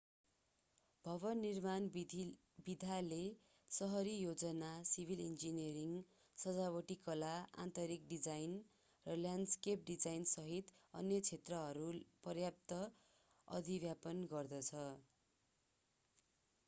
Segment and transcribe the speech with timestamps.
[1.05, 1.83] भवन निर्माण
[2.67, 3.17] विधाले
[3.71, 5.91] सहरी योजना सिभिल इन्जिनियरिङ
[6.37, 7.29] सजावटी कला
[7.65, 8.55] आन्तरिक डिजाइन
[9.05, 11.91] र ल्याण्डस्केप डिजाइनसहित अन्य क्षेत्रहरू
[12.25, 12.79] पर्याप्त
[13.47, 14.81] अधिव्यापन गर्दछ